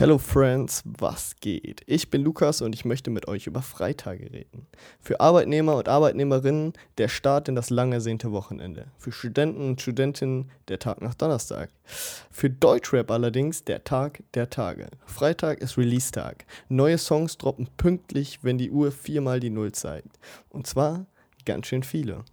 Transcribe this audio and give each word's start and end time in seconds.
Hello 0.00 0.16
Friends, 0.16 0.82
was 0.86 1.36
geht? 1.42 1.82
Ich 1.84 2.08
bin 2.08 2.22
Lukas 2.22 2.62
und 2.62 2.74
ich 2.74 2.86
möchte 2.86 3.10
mit 3.10 3.28
euch 3.28 3.46
über 3.46 3.60
Freitage 3.60 4.32
reden. 4.32 4.66
Für 4.98 5.20
Arbeitnehmer 5.20 5.76
und 5.76 5.90
Arbeitnehmerinnen 5.90 6.72
der 6.96 7.08
Start 7.08 7.50
in 7.50 7.54
das 7.54 7.68
lang 7.68 7.92
ersehnte 7.92 8.32
Wochenende. 8.32 8.86
Für 8.96 9.12
Studenten 9.12 9.60
und 9.60 9.82
Studentinnen 9.82 10.50
der 10.68 10.78
Tag 10.78 11.02
nach 11.02 11.12
Donnerstag. 11.12 11.68
Für 11.84 12.48
Deutschrap 12.48 13.10
allerdings 13.10 13.62
der 13.64 13.84
Tag 13.84 14.22
der 14.32 14.48
Tage. 14.48 14.88
Freitag 15.04 15.60
ist 15.60 15.76
Release-Tag. 15.76 16.46
Neue 16.70 16.96
Songs 16.96 17.36
droppen 17.36 17.68
pünktlich, 17.76 18.38
wenn 18.40 18.56
die 18.56 18.70
Uhr 18.70 18.92
viermal 18.92 19.38
die 19.38 19.50
Null 19.50 19.72
zeigt. 19.72 20.18
Und 20.48 20.66
zwar 20.66 21.04
ganz 21.44 21.66
schön 21.66 21.82
viele. 21.82 22.24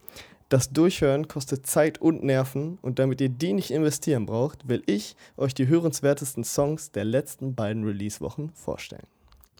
Das 0.50 0.70
Durchhören 0.70 1.28
kostet 1.28 1.68
Zeit 1.68 2.00
und 2.00 2.24
Nerven 2.24 2.80
und 2.82 3.00
damit 3.00 3.20
ihr 3.20 3.28
die 3.28 3.52
nicht 3.52 3.70
investieren 3.70 4.26
braucht, 4.26 4.70
will 4.70 4.82
ich 4.86 5.18
euch 5.36 5.54
die 5.54 5.68
hörenswertesten 5.68 6.46
Songs 6.46 6.92
der 6.92 7.04
letzten 7.04 7.54
beiden 7.54 7.84
Release-Wochen 7.84 8.52
vorstellen. 8.54 9.08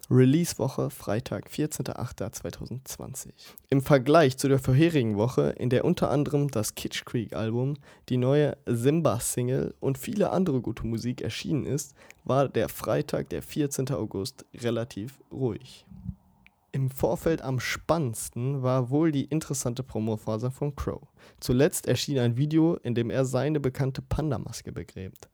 Release-Woche 0.10 0.90
Freitag, 0.90 1.50
14.08.2020. 1.50 3.32
Im 3.70 3.82
Vergleich 3.82 4.38
zu 4.38 4.48
der 4.48 4.60
vorherigen 4.60 5.18
Woche, 5.18 5.50
in 5.58 5.70
der 5.70 5.84
unter 5.84 6.10
anderem 6.10 6.50
das 6.50 6.76
Kitsch 6.76 7.04
Creek-Album, 7.04 7.74
die 8.08 8.16
neue 8.16 8.56
Simba-Single 8.66 9.74
und 9.82 9.98
viele 9.98 10.30
andere 10.30 10.62
gute 10.62 10.88
Musik 10.88 11.20
erschienen 11.20 11.66
ist, 11.66 11.96
war 12.24 12.48
der 12.48 12.70
Freitag, 12.70 13.28
der 13.28 13.42
14. 13.42 13.90
August, 13.92 14.46
relativ 14.54 15.20
ruhig. 15.34 15.86
Im 16.78 16.92
Vorfeld 16.92 17.42
am 17.42 17.60
spannendsten 17.60 18.62
war 18.62 18.92
wohl 18.92 19.12
die 19.12 19.26
interessante 19.26 19.82
Promophase 19.82 20.52
von 20.52 20.76
Crow. 20.76 21.02
Zuletzt 21.40 21.88
erschien 21.88 22.20
ein 22.20 22.38
Video, 22.38 22.76
in 22.76 22.94
dem 22.94 23.10
er 23.10 23.26
seine 23.26 23.60
bekannte 23.60 24.04
Panda-Maske 24.04 24.72
begräbt. 24.72 25.28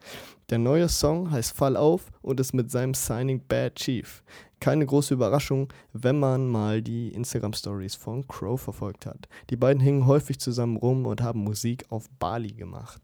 Der 0.49 0.57
neue 0.57 0.87
Song 0.87 1.31
heißt 1.31 1.53
Fall 1.53 1.75
auf 1.75 2.13
und 2.21 2.39
ist 2.39 2.53
mit 2.53 2.71
seinem 2.71 2.93
Signing 2.93 3.41
Bad 3.45 3.75
Chief. 3.75 4.23
Keine 4.61 4.85
große 4.85 5.15
Überraschung, 5.15 5.67
wenn 5.91 6.17
man 6.17 6.47
mal 6.47 6.81
die 6.81 7.09
Instagram-Stories 7.09 7.95
von 7.95 8.25
Crow 8.25 8.57
verfolgt 8.57 9.05
hat. 9.05 9.27
Die 9.49 9.57
beiden 9.57 9.83
hingen 9.83 10.07
häufig 10.07 10.39
zusammen 10.39 10.77
rum 10.77 11.05
und 11.05 11.21
haben 11.21 11.43
Musik 11.43 11.83
auf 11.89 12.09
Bali 12.19 12.53
gemacht. 12.53 13.01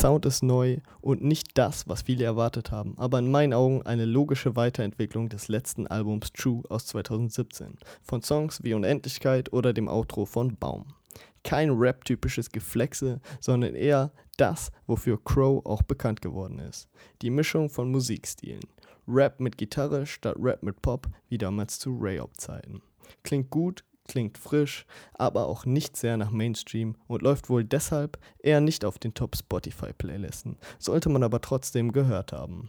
Sound 0.00 0.24
ist 0.24 0.42
neu 0.42 0.78
und 1.02 1.22
nicht 1.22 1.58
das, 1.58 1.86
was 1.86 2.00
viele 2.00 2.24
erwartet 2.24 2.70
haben, 2.70 2.94
aber 2.96 3.18
in 3.18 3.30
meinen 3.30 3.52
Augen 3.52 3.82
eine 3.82 4.06
logische 4.06 4.56
Weiterentwicklung 4.56 5.28
des 5.28 5.48
letzten 5.48 5.86
Albums 5.88 6.32
True 6.32 6.62
aus 6.70 6.86
2017, 6.86 7.76
von 8.00 8.22
Songs 8.22 8.64
wie 8.64 8.72
Unendlichkeit 8.72 9.52
oder 9.52 9.74
dem 9.74 9.88
Outro 9.88 10.24
von 10.24 10.56
Baum. 10.56 10.86
Kein 11.44 11.68
Rap-typisches 11.68 12.50
Geflexe, 12.50 13.20
sondern 13.40 13.74
eher 13.74 14.10
das, 14.38 14.72
wofür 14.86 15.22
Crow 15.22 15.60
auch 15.66 15.82
bekannt 15.82 16.22
geworden 16.22 16.60
ist. 16.60 16.88
Die 17.20 17.28
Mischung 17.28 17.68
von 17.68 17.90
Musikstilen. 17.90 18.64
Rap 19.06 19.38
mit 19.38 19.58
Gitarre 19.58 20.06
statt 20.06 20.36
Rap 20.40 20.62
mit 20.62 20.80
Pop, 20.80 21.08
wie 21.28 21.36
damals 21.36 21.78
zu 21.78 21.94
Ray-Op-Zeiten. 22.00 22.80
Klingt 23.22 23.50
gut, 23.50 23.84
klingt 24.10 24.38
frisch, 24.38 24.86
aber 25.14 25.46
auch 25.46 25.64
nicht 25.64 25.96
sehr 25.96 26.16
nach 26.16 26.32
Mainstream 26.32 26.96
und 27.06 27.22
läuft 27.22 27.48
wohl 27.48 27.62
deshalb 27.62 28.18
eher 28.40 28.60
nicht 28.60 28.84
auf 28.84 28.98
den 28.98 29.14
Top 29.14 29.36
Spotify-Playlisten, 29.36 30.56
sollte 30.80 31.08
man 31.08 31.22
aber 31.22 31.40
trotzdem 31.40 31.92
gehört 31.92 32.32
haben. 32.32 32.68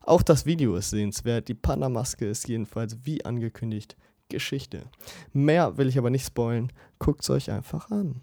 Auch 0.00 0.22
das 0.22 0.46
Video 0.46 0.76
ist 0.76 0.90
sehenswert, 0.90 1.48
die 1.48 1.54
Panamaske 1.54 2.26
ist 2.26 2.46
jedenfalls 2.46 2.98
wie 3.02 3.24
angekündigt 3.24 3.96
Geschichte. 4.28 4.84
Mehr 5.32 5.76
will 5.76 5.88
ich 5.88 5.98
aber 5.98 6.10
nicht 6.10 6.26
spoilen, 6.26 6.72
guckt's 7.00 7.30
euch 7.30 7.50
einfach 7.50 7.90
an. 7.90 8.20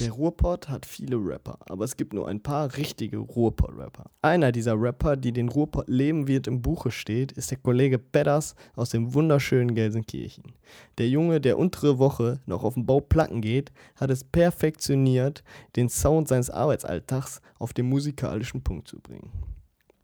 Der 0.00 0.12
Ruhrpott 0.12 0.68
hat 0.68 0.84
viele 0.84 1.16
Rapper, 1.16 1.58
aber 1.70 1.84
es 1.84 1.96
gibt 1.96 2.12
nur 2.12 2.28
ein 2.28 2.42
paar 2.42 2.76
richtige 2.76 3.16
Ruhrpott-Rapper. 3.16 4.10
Einer 4.20 4.52
dieser 4.52 4.74
Rapper, 4.78 5.16
die 5.16 5.32
den 5.32 5.48
Ruhrpott 5.48 5.88
leben 5.88 6.28
wird, 6.28 6.46
im 6.46 6.60
Buche 6.60 6.90
steht, 6.90 7.32
ist 7.32 7.50
der 7.50 7.58
Kollege 7.58 7.98
Bedders 7.98 8.56
aus 8.74 8.90
dem 8.90 9.14
wunderschönen 9.14 9.74
Gelsenkirchen. 9.74 10.52
Der 10.98 11.08
Junge, 11.08 11.40
der 11.40 11.58
untere 11.58 11.98
Woche 11.98 12.40
noch 12.44 12.62
auf 12.62 12.74
dem 12.74 12.84
Bau 12.84 13.00
Platten 13.00 13.40
geht, 13.40 13.72
hat 13.96 14.10
es 14.10 14.22
perfektioniert, 14.22 15.42
den 15.76 15.88
Sound 15.88 16.28
seines 16.28 16.50
Arbeitsalltags 16.50 17.40
auf 17.58 17.72
den 17.72 17.88
musikalischen 17.88 18.62
Punkt 18.62 18.88
zu 18.88 19.00
bringen. 19.00 19.30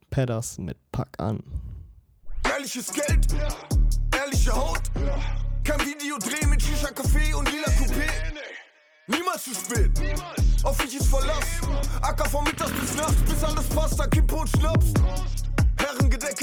Pedders 0.09 0.59
mit 0.59 0.79
Pack 0.91 1.21
an. 1.21 1.43
Ehrliches 2.45 2.93
Geld, 2.93 3.27
ehrliche 4.19 4.53
Haut, 4.53 4.83
kein 5.65 5.81
Video 5.81 6.17
drehen 6.19 6.49
mit 6.49 6.63
Shisha 6.63 6.89
Café 6.89 7.35
und 7.35 7.51
lila 7.51 7.69
Coupé. 7.69 8.52
Niemals 9.33 9.45
zu 9.45 9.55
spät. 9.55 9.91
Auf 10.63 10.79
mich 10.83 10.95
ist 10.95 11.07
Verlass. 11.07 11.47
Acker 12.03 12.29
von 12.29 12.45
mittags 12.45 12.73
bis 12.73 12.95
nachts, 12.97 13.23
bis 13.23 13.43
alles 13.45 13.67
passt, 13.69 13.99
da 13.99 14.07
Kippe 14.07 14.35
und 14.35 14.49
Schnaps. 14.49 14.93
Herrengedecke 14.93 15.52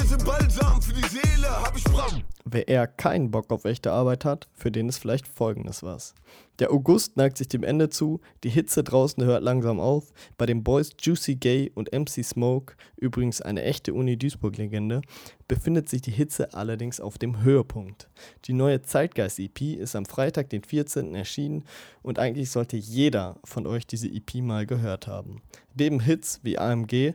sind 0.10 0.26
Balsam 0.26 0.82
für 0.82 0.94
die 0.94 1.08
Seele, 1.08 1.50
hab 1.50 1.78
ich 1.78 1.84
Bram. 1.84 2.24
Wer 2.46 2.68
eher 2.68 2.88
keinen 2.88 3.30
Bock 3.30 3.52
auf 3.52 3.66
echte 3.66 3.92
Arbeit 3.92 4.26
hat, 4.26 4.48
für 4.56 4.72
den 4.72 4.90
ist 4.90 4.98
vielleicht 4.98 5.28
folgendes 5.28 5.84
was. 5.84 6.16
Der 6.58 6.72
August 6.72 7.16
neigt 7.16 7.38
sich 7.38 7.48
dem 7.48 7.64
Ende 7.64 7.90
zu, 7.90 8.22
die 8.44 8.50
Hitze 8.50 8.84
draußen 8.84 9.24
hört 9.24 9.44
langsam 9.44 9.80
auf. 9.80 10.12
Bei 10.38 10.48
den 10.48 10.64
Boys 10.64 10.90
Juicy 11.00 11.36
Gay 11.36 11.72
und 11.76 11.92
MC 11.94 12.26
Smoke, 12.26 12.74
übrigens 12.98 13.40
eine 13.42 13.62
echte 13.62 13.94
Uni 13.94 14.18
Duisburg-Legende, 14.18 15.02
befindet 15.48 15.90
sich 15.90 16.02
die 16.02 16.12
Hitze 16.12 16.54
allerdings 16.54 17.00
auf 17.00 17.20
dem 17.20 17.44
Höhepunkt. 17.44 18.10
Die 18.46 18.54
neue 18.54 18.82
Zeitgeist-EP 18.82 19.62
ist 19.78 19.96
am 19.96 20.06
Freitag, 20.06 20.50
den 20.50 20.64
14. 20.64 21.14
erschienen 21.14 21.66
und 22.02 22.18
eigentlich 22.18 22.50
sollte 22.50 22.78
jeder 22.78 23.38
von 23.44 23.68
euch 23.68 23.86
diese 23.86 24.08
EP 24.08 24.36
mal 24.42 24.66
gehört 24.66 25.06
haben. 25.06 25.44
Neben 25.76 26.00
Hits 26.00 26.40
wie 26.42 26.58
AMG, 26.58 27.14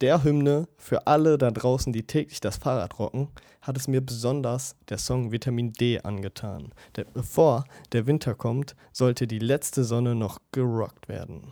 der 0.00 0.24
Hymne 0.24 0.68
für 0.76 1.06
alle 1.06 1.38
da 1.38 1.50
draußen, 1.50 1.92
die 1.92 2.06
täglich 2.06 2.40
das 2.40 2.56
Fahrrad 2.56 2.98
rocken, 2.98 3.28
hat 3.62 3.76
es 3.76 3.88
mir 3.88 4.00
besonders 4.00 4.76
der 4.88 4.98
Song 4.98 5.32
Vitamin 5.32 5.72
D 5.72 6.00
angetan. 6.00 6.72
Denn 6.96 7.06
bevor 7.12 7.64
der 7.92 8.06
Winter 8.06 8.34
kommt, 8.34 8.76
sollte 8.92 9.26
die 9.26 9.38
letzte 9.38 9.84
Sonne 9.84 10.14
noch 10.14 10.38
gerockt 10.52 11.08
werden. 11.08 11.42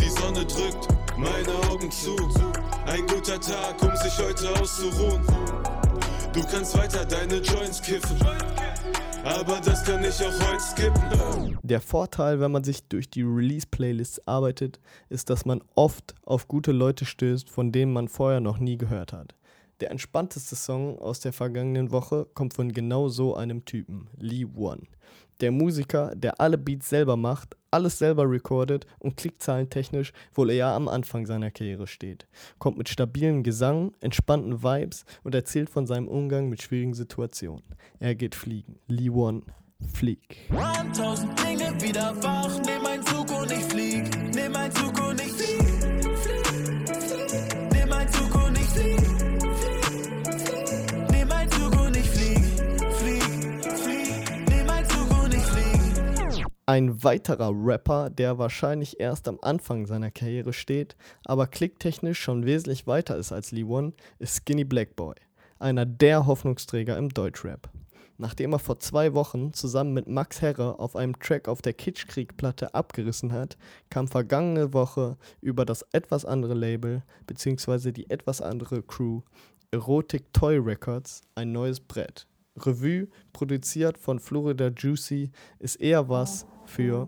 Die 0.00 0.08
Sonne 0.08 0.44
drückt 0.46 0.88
meine 1.16 1.52
Augen 1.70 1.90
zu. 1.90 2.16
Ein 2.86 3.06
guter 3.06 3.40
Tag, 3.40 3.82
um 3.82 3.96
sich 3.96 4.18
heute 4.18 4.60
auszuruhen. 4.60 5.20
Du 6.32 6.42
kannst 6.44 6.78
weiter 6.78 7.04
deine 7.04 7.36
Joints 7.38 7.82
kiffen. 7.82 8.16
Aber 9.24 9.60
das 9.60 9.84
kann 9.84 10.02
ich 10.02 10.14
auch 10.24 10.48
heute 10.48 10.60
skippen. 10.60 11.58
Der 11.62 11.80
Vorteil, 11.80 12.40
wenn 12.40 12.52
man 12.52 12.64
sich 12.64 12.88
durch 12.88 13.10
die 13.10 13.22
Release-Playlists 13.22 14.26
arbeitet, 14.26 14.80
ist, 15.08 15.30
dass 15.30 15.44
man 15.44 15.62
oft 15.74 16.14
auf 16.24 16.48
gute 16.48 16.72
Leute 16.72 17.04
stößt, 17.04 17.50
von 17.50 17.70
denen 17.70 17.92
man 17.92 18.08
vorher 18.08 18.40
noch 18.40 18.58
nie 18.58 18.78
gehört 18.78 19.12
hat. 19.12 19.34
Der 19.80 19.90
entspannteste 19.90 20.56
Song 20.56 20.98
aus 20.98 21.20
der 21.20 21.32
vergangenen 21.32 21.90
Woche 21.90 22.26
kommt 22.34 22.54
von 22.54 22.72
genau 22.72 23.08
so 23.08 23.34
einem 23.34 23.64
Typen, 23.64 24.08
Lee 24.18 24.46
One. 24.46 24.82
Der 25.40 25.50
Musiker, 25.50 26.14
der 26.14 26.38
alle 26.38 26.58
Beats 26.58 26.90
selber 26.90 27.16
macht, 27.16 27.56
alles 27.70 27.98
selber 27.98 28.30
recordet 28.30 28.86
und 28.98 29.16
klickzahlentechnisch 29.16 30.12
wohl 30.34 30.50
eher 30.50 30.66
am 30.68 30.86
Anfang 30.86 31.24
seiner 31.24 31.50
Karriere 31.50 31.86
steht. 31.86 32.26
Kommt 32.58 32.76
mit 32.76 32.90
stabilem 32.90 33.42
Gesang, 33.42 33.92
entspannten 34.00 34.62
Vibes 34.62 35.06
und 35.22 35.34
erzählt 35.34 35.70
von 35.70 35.86
seinem 35.86 36.08
Umgang 36.08 36.50
mit 36.50 36.60
schwierigen 36.60 36.94
Situationen. 36.94 37.64
Er 38.00 38.14
geht 38.14 38.34
fliegen. 38.34 38.80
Lee 38.86 39.08
One, 39.08 39.42
flieg. 39.94 40.36
1000 40.50 41.30
Dinge 41.42 41.80
wieder 41.80 42.14
wach, 42.22 42.58
nimm 42.58 42.84
ein 42.84 43.02
Zug 43.06 43.40
und 43.40 43.50
ich 43.50 43.64
flieg. 43.64 44.34
Nimm 44.34 44.54
ein 44.54 44.72
Zug 44.72 45.08
und 45.08 45.20
ich 45.20 45.32
flieg. 45.32 45.64
Nimm 47.72 47.92
ein 47.92 48.08
Zug 48.12 48.34
und 48.34 48.39
Ein 56.70 57.02
weiterer 57.02 57.50
Rapper, 57.52 58.10
der 58.10 58.38
wahrscheinlich 58.38 59.00
erst 59.00 59.26
am 59.26 59.40
Anfang 59.42 59.86
seiner 59.86 60.12
Karriere 60.12 60.52
steht, 60.52 60.94
aber 61.24 61.48
klicktechnisch 61.48 62.20
schon 62.20 62.46
wesentlich 62.46 62.86
weiter 62.86 63.16
ist 63.16 63.32
als 63.32 63.50
Lee 63.50 63.64
One, 63.64 63.92
ist 64.20 64.36
Skinny 64.36 64.62
Black 64.62 64.94
Boy, 64.94 65.16
einer 65.58 65.84
der 65.84 66.26
Hoffnungsträger 66.26 66.96
im 66.96 67.08
Deutschrap. 67.08 67.68
Nachdem 68.18 68.52
er 68.52 68.60
vor 68.60 68.78
zwei 68.78 69.14
Wochen 69.14 69.52
zusammen 69.52 69.94
mit 69.94 70.06
Max 70.06 70.42
Herre 70.42 70.78
auf 70.78 70.94
einem 70.94 71.18
Track 71.18 71.48
auf 71.48 71.60
der 71.60 71.72
Kitschkrieg-Platte 71.72 72.72
abgerissen 72.72 73.32
hat, 73.32 73.58
kam 73.88 74.06
vergangene 74.06 74.72
Woche 74.72 75.16
über 75.40 75.64
das 75.64 75.84
etwas 75.90 76.24
andere 76.24 76.54
Label 76.54 77.02
bzw. 77.26 77.90
die 77.90 78.08
etwas 78.10 78.40
andere 78.40 78.84
Crew 78.84 79.22
Erotic 79.72 80.32
Toy 80.32 80.56
Records 80.56 81.22
ein 81.34 81.50
neues 81.50 81.80
Brett. 81.80 82.28
Revue, 82.66 83.08
produziert 83.32 83.98
von 83.98 84.18
Florida 84.18 84.68
Juicy, 84.68 85.30
ist 85.58 85.76
eher 85.76 86.08
was 86.08 86.46
für. 86.70 87.06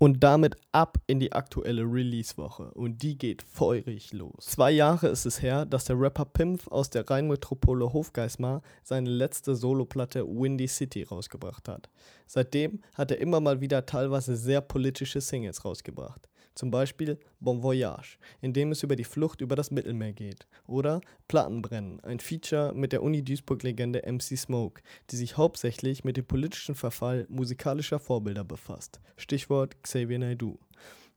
Und 0.00 0.22
damit 0.22 0.54
ab 0.70 0.98
in 1.08 1.18
die 1.18 1.32
aktuelle 1.32 1.82
Release-Woche. 1.82 2.70
Und 2.74 3.02
die 3.02 3.18
geht 3.18 3.42
feurig 3.42 4.12
los. 4.12 4.46
Zwei 4.46 4.70
Jahre 4.70 5.08
ist 5.08 5.26
es 5.26 5.42
her, 5.42 5.66
dass 5.66 5.86
der 5.86 5.98
Rapper 5.98 6.24
Pimpf 6.24 6.68
aus 6.68 6.88
der 6.90 7.10
Rheinmetropole 7.10 7.92
Hofgeismar 7.92 8.62
seine 8.84 9.10
letzte 9.10 9.56
Soloplatte 9.56 10.24
Windy 10.24 10.68
City 10.68 11.02
rausgebracht 11.02 11.68
hat. 11.68 11.90
Seitdem 12.28 12.80
hat 12.94 13.10
er 13.10 13.18
immer 13.18 13.40
mal 13.40 13.60
wieder 13.60 13.86
teilweise 13.86 14.36
sehr 14.36 14.60
politische 14.60 15.20
Singles 15.20 15.64
rausgebracht. 15.64 16.28
Zum 16.58 16.72
Beispiel 16.72 17.20
Bon 17.38 17.62
Voyage, 17.62 18.18
in 18.40 18.52
dem 18.52 18.72
es 18.72 18.82
über 18.82 18.96
die 18.96 19.04
Flucht 19.04 19.40
über 19.40 19.54
das 19.54 19.70
Mittelmeer 19.70 20.12
geht. 20.12 20.48
Oder 20.66 21.00
Plattenbrennen, 21.28 22.00
ein 22.00 22.18
Feature 22.18 22.72
mit 22.74 22.90
der 22.90 23.04
Uni 23.04 23.22
Duisburg-Legende 23.22 24.02
MC 24.04 24.36
Smoke, 24.36 24.82
die 25.08 25.14
sich 25.14 25.36
hauptsächlich 25.36 26.02
mit 26.02 26.16
dem 26.16 26.24
politischen 26.24 26.74
Verfall 26.74 27.26
musikalischer 27.28 28.00
Vorbilder 28.00 28.42
befasst. 28.42 28.98
Stichwort 29.16 29.80
Xavier 29.84 30.18
Naidoo. 30.18 30.58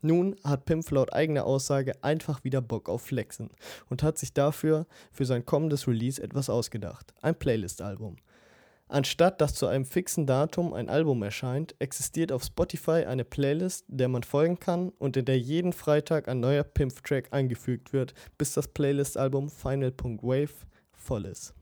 Nun 0.01 0.35
hat 0.43 0.65
Pimp 0.65 0.91
laut 0.91 1.11
eigener 1.11 1.47
Aussage 1.47 1.93
einfach 2.03 2.43
wieder 2.43 2.61
Bock 2.61 2.87
auf 2.87 3.01
Flexen 3.01 3.49
und 3.89 4.03
hat 4.03 4.19
sich 4.19 4.33
dafür 4.33 4.85
für 5.11 5.25
sein 5.25 5.43
kommendes 5.43 5.87
Release 5.87 6.21
etwas 6.21 6.51
ausgedacht. 6.51 7.15
Ein 7.23 7.33
Playlist-Album. 7.33 8.17
Anstatt 8.91 9.39
dass 9.39 9.53
zu 9.53 9.67
einem 9.67 9.85
fixen 9.85 10.25
Datum 10.25 10.73
ein 10.73 10.89
Album 10.89 11.23
erscheint, 11.23 11.75
existiert 11.79 12.33
auf 12.33 12.43
Spotify 12.43 13.05
eine 13.05 13.23
Playlist, 13.23 13.85
der 13.87 14.09
man 14.09 14.23
folgen 14.23 14.59
kann 14.59 14.89
und 14.99 15.15
in 15.15 15.23
der 15.23 15.39
jeden 15.39 15.71
Freitag 15.71 16.27
ein 16.27 16.41
neuer 16.41 16.63
Pimp-Track 16.63 17.29
eingefügt 17.31 17.93
wird, 17.93 18.13
bis 18.37 18.53
das 18.53 18.67
Playlist-Album 18.67 19.47
Final.wave 19.47 20.51
voll 20.91 21.25
ist. 21.25 21.53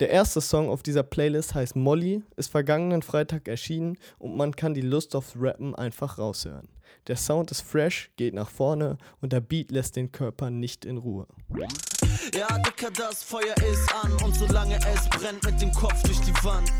Der 0.00 0.08
erste 0.08 0.40
Song 0.40 0.70
auf 0.70 0.82
dieser 0.82 1.02
Playlist 1.02 1.54
heißt 1.54 1.76
Molly, 1.76 2.22
ist 2.36 2.50
vergangenen 2.50 3.02
Freitag 3.02 3.46
erschienen 3.46 3.98
und 4.18 4.34
man 4.34 4.56
kann 4.56 4.72
die 4.72 4.80
Lust 4.80 5.14
aufs 5.14 5.34
Rappen 5.38 5.74
einfach 5.74 6.16
raushören. 6.16 6.68
Der 7.08 7.16
Sound 7.16 7.50
ist 7.50 7.60
fresh, 7.60 8.10
geht 8.16 8.32
nach 8.32 8.48
vorne 8.48 8.96
und 9.20 9.34
der 9.34 9.42
Beat 9.42 9.70
lässt 9.70 9.96
den 9.96 10.12
Körper 10.12 10.48
nicht 10.48 10.86
in 10.86 10.96
Ruhe. 10.96 11.26
Ja, 12.34 12.58
Dicker, 12.58 12.90
das 12.90 13.22
Feuer 13.22 13.54
ist 13.70 13.94
an 14.02 14.12
und 14.24 14.34
solange 14.34 14.76
es 14.76 15.08
brennt 15.08 15.42
mit 15.44 15.60
dem 15.60 15.72
Kopf 15.72 16.02
durch 16.02 16.20
die 16.20 16.34
Wand. 16.44 16.70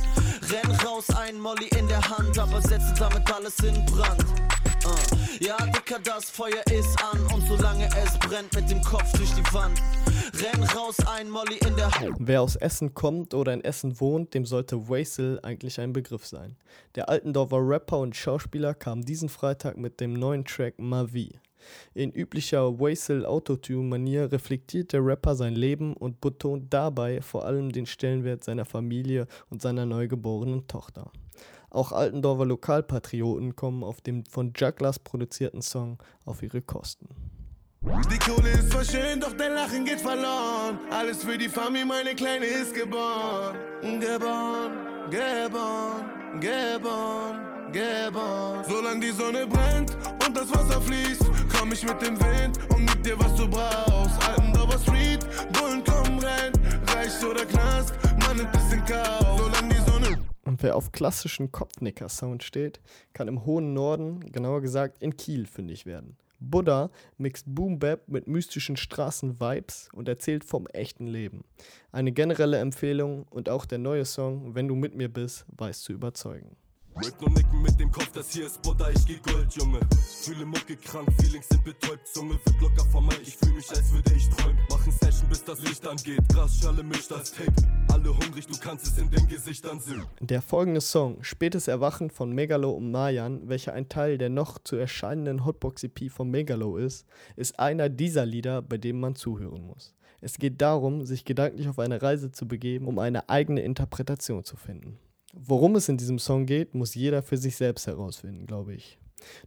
Renn 0.50 0.70
raus, 0.87 1.06
ein 1.11 1.40
Molly 1.40 1.69
in 1.79 1.88
der 1.88 2.00
Hand, 2.00 2.38
aber 2.38 2.61
setze 2.61 2.94
damit 2.99 3.32
alles 3.32 3.58
in 3.61 3.85
Brand. 3.87 4.25
Uh. 4.85 5.19
Ja, 5.40 5.56
Dicker, 5.67 5.99
das 6.02 6.31
Feuer 6.31 6.62
ist 6.70 7.02
an 7.02 7.20
und 7.35 7.46
solange 7.46 7.87
es 7.87 8.19
brennt 8.19 8.52
mit 8.55 8.70
dem 8.70 8.82
Kopf 8.82 9.11
durch 9.12 9.32
die 9.35 9.55
Wand. 9.55 9.81
Renn 10.35 10.62
raus, 10.64 10.96
ein 11.06 11.31
Molly 11.31 11.58
in 11.67 11.76
der 11.76 11.91
Hand. 11.91 12.17
Wer 12.19 12.43
aus 12.43 12.56
Essen 12.56 12.94
kommt 12.94 13.34
oder 13.34 13.52
in 13.52 13.62
Essen 13.62 14.00
wohnt, 14.00 14.34
dem 14.34 14.46
sollte 14.46 14.88
Waisel 14.88 15.41
eigentlich 15.43 15.81
ein 15.81 15.93
Begriff 15.93 16.26
sein. 16.26 16.56
Der 16.94 17.08
Altendorfer 17.08 17.58
Rapper 17.61 17.99
und 17.99 18.17
Schauspieler 18.17 18.75
kam 18.75 19.05
diesen 19.05 19.29
Freitag 19.29 19.76
mit 19.76 20.00
dem 20.00 20.14
neuen 20.14 20.44
Track 20.44 20.79
Mavi. 20.79 21.38
In 21.94 22.12
üblicher 22.12 22.78
Waisel-Autotune-Manier 22.78 24.32
reflektiert 24.32 24.93
der 24.93 25.05
Rapper 25.05 25.34
sein 25.34 25.55
Leben 25.55 25.94
und 25.94 26.20
betont 26.20 26.72
dabei 26.72 27.20
vor 27.20 27.44
allem 27.44 27.72
den 27.72 27.87
Stellenwert 27.87 28.44
seiner 28.44 28.64
Familie 28.64 29.26
und 29.50 29.62
seiner 29.62 29.87
neugeborenen 29.87 30.66
Tochter. 30.66 31.10
Auch 31.70 31.93
Altendorfer 31.93 32.46
Lokalpatrioten 32.46 33.55
kommen 33.55 33.84
auf 33.84 34.00
dem 34.00 34.25
von 34.25 34.52
Jugglers 34.56 34.99
produzierten 34.99 35.62
Song 35.62 35.99
auf 36.25 36.43
ihre 36.43 36.62
Kosten. 36.62 37.08
Die 37.82 38.19
Kohle 38.19 38.50
ist 38.50 38.72
zwar 38.72 38.84
schön, 38.84 39.20
doch 39.20 39.32
dein 39.34 39.52
Lachen 39.52 39.84
geht 39.84 40.00
verloren. 40.00 40.78
Alles 40.90 41.22
für 41.22 41.38
die 41.38 41.49
Familie, 41.49 41.87
meine 41.87 42.14
Kleine 42.14 42.46
ist 42.46 42.75
geboren. 42.75 43.56
Geboren, 43.82 45.10
geboren, 45.10 46.18
geboren, 46.41 47.73
geboren. 47.73 48.65
Solange 48.69 49.01
die 49.01 49.11
Sonne 49.11 49.47
brennt 49.47 49.97
und 50.27 50.37
das 50.37 50.51
Wasser 50.51 50.81
fließt, 50.81 51.25
komm 51.57 51.73
ich 51.73 51.85
mit 51.85 52.01
dem 52.03 52.19
Wind 52.21 52.59
und 52.71 52.87
gib 52.87 53.03
dir, 53.03 53.19
was 53.19 53.35
du 53.35 53.49
brauchst. 53.49 54.29
Altendorfer 54.29 54.79
Street, 54.79 55.27
Bullen 55.53 55.83
kommen 55.85 56.19
rein, 56.21 56.53
reich 56.95 57.25
oder 57.25 57.45
Knast, 57.45 57.95
man 58.27 58.37
nimmt 58.37 58.55
es 58.55 58.73
in 58.73 58.85
Kauf. 58.85 59.39
Solange 59.39 59.75
die 59.75 59.91
Sonne 59.91 60.19
und 60.45 60.63
wer 60.63 60.77
auf 60.77 60.93
klassischen 60.93 61.53
Kopfnicker-Sound 61.53 62.43
steht, 62.43 62.81
kann 63.13 63.29
im 63.29 63.45
hohen 63.45 63.75
Norden, 63.75 64.21
genauer 64.33 64.63
gesagt 64.63 65.03
in 65.03 65.17
Kiel, 65.17 65.47
fündig 65.47 65.85
werden. 65.85 66.17
Buddha 66.40 66.90
mixt 67.17 67.46
Boom 67.55 67.79
Bap 67.79 68.08
mit 68.08 68.26
mystischen 68.26 68.76
Straßen-Vibes 68.76 69.88
und 69.93 70.08
erzählt 70.08 70.44
vom 70.44 70.67
echten 70.69 71.06
Leben. 71.06 71.44
Eine 71.93 72.12
generelle 72.12 72.58
Empfehlung 72.58 73.26
und 73.31 73.49
auch 73.49 73.67
der 73.67 73.79
neue 73.79 74.05
Song 74.05 74.55
Wenn 74.55 74.69
du 74.69 74.75
mit 74.75 74.94
mir 74.94 75.12
bist, 75.12 75.46
weiß 75.56 75.82
zu 75.82 75.93
überzeugen. 75.93 76.56
Rap 77.00 77.21
nur 77.21 77.31
nicken 77.31 77.62
mit 77.62 77.79
dem 77.79 77.93
Kopf, 77.93 78.11
das 78.12 78.33
hier 78.33 78.47
ist 78.47 78.61
Butter, 78.62 78.91
ich 78.91 79.06
geh 79.06 79.19
Gold, 79.23 79.55
Junge. 79.55 79.79
Fühle 80.23 80.45
Mucke 80.45 80.77
krank, 80.77 81.09
Feelings 81.21 81.49
sind 81.49 81.62
betäubt, 81.62 82.09
Zunge 82.09 82.35
wird 82.45 82.61
locker 82.61 82.85
vermeint. 82.91 83.21
Ich 83.23 83.37
fühl 83.37 83.53
mich, 83.53 83.71
als 83.71 83.93
würde 83.93 84.12
ich 84.15 84.29
träumen. 84.31 84.59
Machen 84.69 84.91
Session, 84.91 85.29
bis 85.29 85.45
das 85.45 85.62
Licht 85.62 85.87
angeht. 85.87 86.21
Grasschale 86.29 86.83
mischt 86.83 87.12
das 87.12 87.33
Tape. 87.33 87.53
Alle 87.93 88.11
hungrig, 88.11 88.49
du 88.49 88.59
kannst 88.59 88.87
es 88.89 88.99
in 88.99 89.09
den 89.11 89.29
Gesichtern 89.29 89.79
sehen. 89.79 90.03
Der 90.21 90.43
folgende 90.43 90.81
Song, 90.81 91.23
Spätes 91.23 91.69
Erwachen 91.69 92.11
von 92.11 92.33
Megalo 92.33 92.73
und 92.73 92.91
Mayan, 92.91 93.49
welcher 93.49 93.75
ein 93.75 93.89
Teil 93.89 94.19
der 94.19 94.29
noch 94.29 94.59
zu 94.59 94.75
erscheinenden 94.75 95.44
Hotbox-EP 95.44 96.11
von 96.11 96.29
Megalo 96.29 96.79
ist, 96.79 97.06
ist 97.37 97.61
einer 97.61 97.89
dieser 97.89 98.27
Lieder, 98.27 98.61
bei 98.61 98.77
dem 98.77 98.99
man 98.99 99.15
zuhören 99.15 99.62
muss. 99.62 99.94
Es 100.21 100.39
geht 100.39 100.61
darum, 100.61 101.06
sich 101.06 101.25
gedanklich 101.25 101.69
auf 101.69 101.79
eine 101.79 102.03
Reise 102.03 102.33
zu 102.33 102.49
begeben, 102.49 102.89
um 102.89 102.99
eine 102.99 103.29
eigene 103.29 103.61
Interpretation 103.61 104.43
zu 104.43 104.56
finden. 104.56 104.99
Worum 105.35 105.77
es 105.77 105.89
in 105.89 105.97
diesem 105.97 106.19
Song 106.19 106.47
geht, 106.47 106.75
muss 106.75 106.95
jeder 106.95 107.23
für 107.23 107.37
sich 107.37 107.57
selbst 107.57 107.87
herausfinden, 107.87 108.47
glaube 108.47 108.75
ich. 108.75 108.99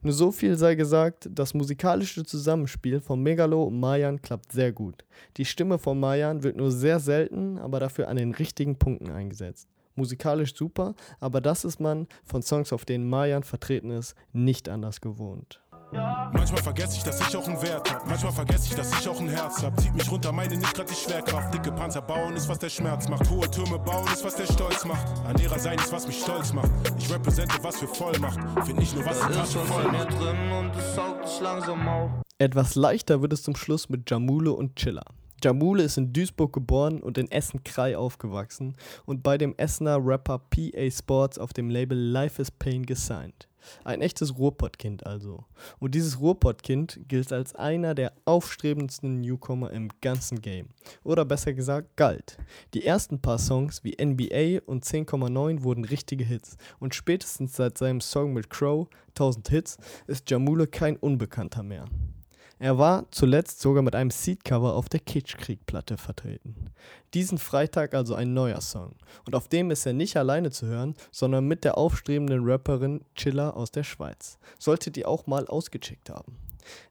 Nur 0.01 0.13
so 0.13 0.31
viel 0.31 0.57
sei 0.57 0.75
gesagt, 0.75 1.29
das 1.31 1.53
musikalische 1.53 2.23
Zusammenspiel 2.23 2.99
von 2.99 3.21
Megalo 3.21 3.63
und 3.63 3.79
Mayan 3.79 4.21
klappt 4.21 4.51
sehr 4.51 4.71
gut. 4.71 5.05
Die 5.37 5.45
Stimme 5.45 5.79
von 5.79 5.99
Mayan 5.99 6.43
wird 6.43 6.57
nur 6.57 6.71
sehr 6.71 6.99
selten, 6.99 7.57
aber 7.57 7.79
dafür 7.79 8.09
an 8.09 8.17
den 8.17 8.33
richtigen 8.33 8.77
Punkten 8.77 9.11
eingesetzt. 9.11 9.67
Musikalisch 9.95 10.55
super, 10.55 10.95
aber 11.19 11.41
das 11.41 11.65
ist 11.65 11.79
man 11.79 12.07
von 12.23 12.41
Songs, 12.41 12.71
auf 12.73 12.85
denen 12.85 13.09
Mayan 13.09 13.43
vertreten 13.43 13.91
ist, 13.91 14.15
nicht 14.33 14.69
anders 14.69 15.01
gewohnt. 15.01 15.60
Manchmal 15.91 16.63
vergesse 16.63 16.97
ich, 16.97 17.03
dass 17.03 17.19
ich 17.19 17.35
auch 17.35 17.47
einen 17.47 17.61
Wert 17.61 17.91
hab. 17.91 18.07
Manchmal 18.07 18.31
vergesse 18.31 18.69
ich, 18.69 18.75
dass 18.75 18.99
ich 18.99 19.07
auch 19.09 19.19
ein 19.19 19.29
Herz 19.29 19.61
hab. 19.63 19.79
Zieht 19.79 19.93
mich 19.93 20.09
runter, 20.09 20.31
meine 20.31 20.55
nicht 20.55 20.73
grad 20.73 20.89
die 20.89 20.95
Schwerkraft. 20.95 21.53
Dicke 21.53 21.71
Panzer 21.71 22.01
bauen 22.01 22.35
ist, 22.35 22.47
was 22.47 22.59
der 22.59 22.69
Schmerz 22.69 23.09
macht. 23.09 23.29
Hohe 23.29 23.49
Türme 23.51 23.77
bauen 23.79 24.07
ist, 24.13 24.23
was 24.23 24.35
der 24.35 24.45
Stolz 24.45 24.85
macht. 24.85 25.05
Ernährer 25.25 25.59
sein 25.59 25.77
ist, 25.77 25.91
was 25.91 26.07
mich 26.07 26.21
stolz 26.21 26.53
macht. 26.53 26.71
Ich 26.97 27.11
repräsente, 27.11 27.55
was 27.61 27.79
für 27.79 27.87
voll 27.87 28.17
macht. 28.19 28.39
Find 28.65 28.79
nicht 28.79 28.95
nur, 28.95 29.05
was 29.05 29.19
die 29.19 29.33
Tasche 29.33 29.59
voll 29.59 29.91
macht. 29.91 30.07
Etwas 32.37 32.75
leichter 32.75 33.21
wird 33.21 33.33
es 33.33 33.43
zum 33.43 33.55
Schluss 33.55 33.89
mit 33.89 34.09
Jamule 34.09 34.53
und 34.53 34.75
Chiller. 34.75 35.05
Jamule 35.43 35.83
ist 35.83 35.97
in 35.97 36.13
Duisburg 36.13 36.53
geboren 36.53 37.01
und 37.01 37.17
in 37.17 37.29
Essen-Krei 37.29 37.97
aufgewachsen 37.97 38.75
und 39.05 39.23
bei 39.23 39.37
dem 39.37 39.55
Essener 39.57 39.99
Rapper 39.99 40.39
PA 40.39 40.91
Sports 40.91 41.39
auf 41.39 41.51
dem 41.53 41.69
Label 41.69 41.97
Life 41.97 42.41
is 42.41 42.51
Pain 42.51 42.85
gesigned. 42.85 43.47
Ein 43.83 44.01
echtes 44.01 44.37
Ruhrpottkind 44.37 45.05
also. 45.05 45.45
Und 45.79 45.95
dieses 45.95 46.19
Ruhrpottkind 46.19 47.01
gilt 47.07 47.31
als 47.31 47.55
einer 47.55 47.95
der 47.95 48.13
aufstrebendsten 48.25 49.21
Newcomer 49.21 49.71
im 49.71 49.89
ganzen 50.01 50.41
Game. 50.41 50.69
Oder 51.03 51.25
besser 51.25 51.53
gesagt, 51.53 51.95
galt. 51.97 52.37
Die 52.73 52.85
ersten 52.85 53.21
paar 53.21 53.39
Songs 53.39 53.83
wie 53.83 53.97
NBA 54.01 54.61
und 54.65 54.85
10,9 54.85 55.63
wurden 55.63 55.85
richtige 55.85 56.23
Hits. 56.23 56.57
Und 56.79 56.95
spätestens 56.95 57.55
seit 57.55 57.77
seinem 57.77 58.01
Song 58.01 58.33
mit 58.33 58.49
Crow, 58.49 58.87
1000 59.09 59.49
Hits, 59.49 59.77
ist 60.07 60.29
Jamule 60.29 60.67
kein 60.67 60.97
Unbekannter 60.97 61.63
mehr. 61.63 61.85
Er 62.61 62.77
war 62.77 63.07
zuletzt 63.09 63.59
sogar 63.59 63.81
mit 63.81 63.95
einem 63.95 64.11
Seedcover 64.11 64.75
auf 64.75 64.87
der 64.87 64.99
Kitschkrieg-Platte 64.99 65.97
vertreten. 65.97 66.67
Diesen 67.15 67.39
Freitag 67.39 67.95
also 67.95 68.13
ein 68.13 68.35
neuer 68.35 68.61
Song. 68.61 68.93
Und 69.25 69.33
auf 69.33 69.47
dem 69.47 69.71
ist 69.71 69.87
er 69.87 69.93
nicht 69.93 70.15
alleine 70.15 70.51
zu 70.51 70.67
hören, 70.67 70.93
sondern 71.11 71.47
mit 71.47 71.63
der 71.63 71.79
aufstrebenden 71.79 72.47
Rapperin 72.47 73.03
Chilla 73.15 73.49
aus 73.49 73.71
der 73.71 73.83
Schweiz. 73.83 74.37
Solltet 74.59 74.95
ihr 74.95 75.07
auch 75.07 75.25
mal 75.25 75.47
ausgecheckt 75.47 76.11
haben. 76.11 76.37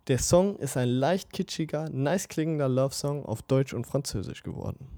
Der 0.09 0.19
Song 0.19 0.57
ist 0.57 0.77
ein 0.77 0.89
leicht 0.89 1.33
kitschiger, 1.33 1.89
nice 1.91 2.27
klingender 2.27 2.69
Love-Song 2.69 3.25
auf 3.25 3.41
Deutsch 3.43 3.73
und 3.73 3.87
Französisch 3.87 4.43
geworden. 4.43 4.89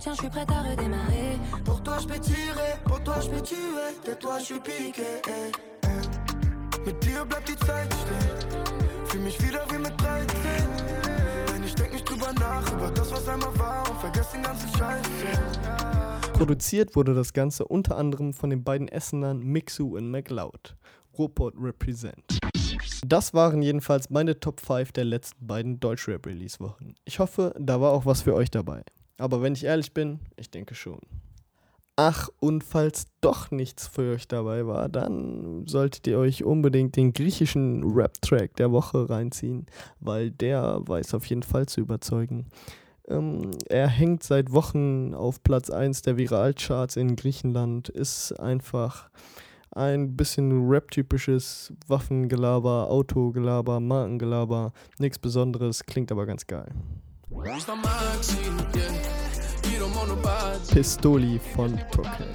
Tiens, 0.00 0.16
je 0.16 0.20
suis 0.20 0.30
prête 0.30 0.50
à 0.50 0.62
redémarrer. 0.62 1.38
Pour 1.64 1.80
toi, 1.80 1.98
je 2.00 2.08
peux 2.08 2.20
tirer, 2.20 2.74
pour 2.84 3.00
toi, 3.04 3.20
je 3.20 3.30
peux 3.30 3.40
tuer. 3.40 3.56
De 4.04 4.14
toi, 4.14 4.40
je 4.40 4.44
suis 4.46 4.60
piqué. 4.60 5.22
Eh. 5.28 6.84
Mit 6.84 7.00
dir 7.04 7.24
bleibt 7.24 7.48
die 7.48 7.56
Zeit 7.56 7.94
stehen. 7.94 8.83
Fühl 9.14 9.22
mich 9.22 9.40
wieder 9.40 9.64
wie 9.70 9.78
mit 9.78 9.92
13. 10.00 10.26
Denn 11.54 11.62
ich 11.62 11.72
denk 11.76 11.92
nicht 11.92 12.04
drüber 12.04 12.32
nach, 12.32 12.72
über 12.72 12.90
das, 12.90 13.12
was 13.12 13.28
einmal 13.28 13.56
war 13.56 13.88
und 13.88 14.00
vergess 14.00 14.32
den 14.32 14.42
ganzen 14.42 14.68
Scheiß. 14.76 15.06
Produziert 16.32 16.96
wurde 16.96 17.14
das 17.14 17.32
Ganze 17.32 17.64
unter 17.64 17.96
anderem 17.96 18.34
von 18.34 18.50
den 18.50 18.64
beiden 18.64 18.88
Essenern 18.88 19.38
Mixu 19.38 19.96
und 19.96 20.10
McLeod. 20.10 20.74
Ruhrport 21.16 21.54
Represent. 21.56 22.40
Das 23.06 23.32
waren 23.34 23.62
jedenfalls 23.62 24.10
meine 24.10 24.40
Top 24.40 24.58
5 24.58 24.90
der 24.90 25.04
letzten 25.04 25.46
beiden 25.46 25.78
Deutschrap-Release-Wochen. 25.78 26.96
Ich 27.04 27.20
hoffe, 27.20 27.54
da 27.56 27.80
war 27.80 27.92
auch 27.92 28.06
was 28.06 28.22
für 28.22 28.34
euch 28.34 28.50
dabei. 28.50 28.82
Aber 29.18 29.42
wenn 29.42 29.52
ich 29.52 29.62
ehrlich 29.62 29.94
bin, 29.94 30.18
ich 30.34 30.50
denke 30.50 30.74
schon. 30.74 30.98
Ach, 31.96 32.28
und 32.40 32.64
falls 32.64 33.06
doch 33.20 33.52
nichts 33.52 33.86
für 33.86 34.14
euch 34.14 34.26
dabei 34.26 34.66
war, 34.66 34.88
dann 34.88 35.64
solltet 35.66 36.08
ihr 36.08 36.18
euch 36.18 36.42
unbedingt 36.42 36.96
den 36.96 37.12
griechischen 37.12 37.84
Rap-Track 37.84 38.56
der 38.56 38.72
Woche 38.72 39.08
reinziehen, 39.08 39.66
weil 40.00 40.32
der 40.32 40.80
weiß 40.84 41.14
auf 41.14 41.24
jeden 41.26 41.44
Fall 41.44 41.66
zu 41.66 41.80
überzeugen. 41.80 42.46
Ähm, 43.06 43.52
er 43.68 43.86
hängt 43.86 44.24
seit 44.24 44.52
Wochen 44.52 45.14
auf 45.14 45.42
Platz 45.44 45.70
1 45.70 46.02
der 46.02 46.16
Viralcharts 46.16 46.96
in 46.96 47.14
Griechenland, 47.14 47.90
ist 47.90 48.32
einfach 48.40 49.08
ein 49.70 50.16
bisschen 50.16 50.68
Rap-typisches 50.68 51.72
Waffengelaber, 51.86 52.90
Autogelaber, 52.90 53.78
Markengelaber, 53.78 54.72
nichts 54.98 55.18
Besonderes, 55.20 55.84
klingt 55.84 56.10
aber 56.10 56.26
ganz 56.26 56.46
geil. 56.46 56.72
Pistoli 60.70 61.40
von 61.54 61.78
Token. 61.90 62.26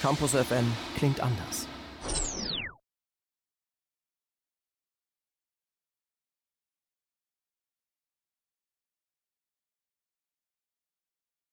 Campus 0.00 0.30
FM 0.30 0.66
klingt 0.96 1.20
anders. 1.20 1.66